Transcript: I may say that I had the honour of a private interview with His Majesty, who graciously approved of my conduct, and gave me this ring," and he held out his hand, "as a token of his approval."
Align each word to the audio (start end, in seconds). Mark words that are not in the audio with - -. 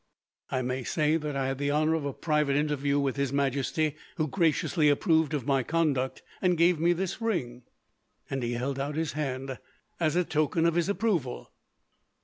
I 0.49 0.63
may 0.63 0.83
say 0.83 1.15
that 1.17 1.35
I 1.35 1.45
had 1.49 1.59
the 1.59 1.69
honour 1.69 1.93
of 1.93 2.05
a 2.05 2.11
private 2.11 2.55
interview 2.55 2.97
with 2.99 3.17
His 3.17 3.31
Majesty, 3.31 3.95
who 4.15 4.27
graciously 4.27 4.89
approved 4.89 5.35
of 5.35 5.45
my 5.45 5.61
conduct, 5.61 6.23
and 6.41 6.57
gave 6.57 6.79
me 6.79 6.91
this 6.91 7.21
ring," 7.21 7.61
and 8.27 8.41
he 8.41 8.53
held 8.53 8.79
out 8.79 8.95
his 8.95 9.11
hand, 9.11 9.59
"as 9.99 10.15
a 10.15 10.23
token 10.23 10.65
of 10.65 10.73
his 10.73 10.89
approval." 10.89 11.51